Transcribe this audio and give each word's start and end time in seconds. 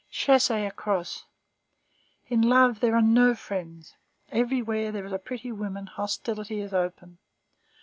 Chassez 0.09 0.65
across. 0.65 1.25
In 2.25 2.41
love 2.41 2.79
there 2.79 2.95
are 2.95 3.03
no 3.03 3.35
friends. 3.35 3.93
Everywhere 4.31 4.85
where 4.85 4.91
there 4.91 5.05
is 5.05 5.13
a 5.13 5.19
pretty 5.19 5.51
woman 5.51 5.85
hostility 5.85 6.59
is 6.59 6.73
open. 6.73 7.19